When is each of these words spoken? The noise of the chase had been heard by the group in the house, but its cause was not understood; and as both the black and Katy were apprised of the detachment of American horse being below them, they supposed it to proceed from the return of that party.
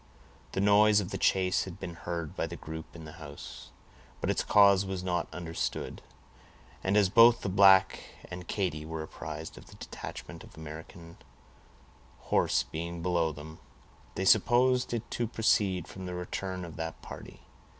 The 0.53 0.61
noise 0.61 0.99
of 0.99 1.11
the 1.11 1.19
chase 1.19 1.65
had 1.65 1.79
been 1.79 1.93
heard 1.93 2.35
by 2.35 2.47
the 2.47 2.55
group 2.55 2.95
in 2.95 3.05
the 3.05 3.19
house, 3.21 3.69
but 4.19 4.31
its 4.31 4.43
cause 4.43 4.83
was 4.83 5.03
not 5.03 5.27
understood; 5.31 6.01
and 6.83 6.97
as 6.97 7.07
both 7.07 7.41
the 7.41 7.49
black 7.49 7.99
and 8.31 8.47
Katy 8.47 8.83
were 8.83 9.03
apprised 9.03 9.59
of 9.59 9.67
the 9.67 9.75
detachment 9.75 10.43
of 10.43 10.57
American 10.57 11.17
horse 12.31 12.63
being 12.63 13.03
below 13.03 13.31
them, 13.31 13.59
they 14.15 14.25
supposed 14.25 14.91
it 14.91 15.03
to 15.11 15.27
proceed 15.27 15.87
from 15.87 16.07
the 16.07 16.15
return 16.15 16.65
of 16.65 16.77
that 16.77 17.03
party. 17.03 17.41